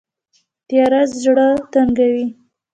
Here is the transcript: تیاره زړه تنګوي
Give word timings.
تیاره 0.67 1.01
زړه 1.21 1.47
تنګوي 1.73 2.27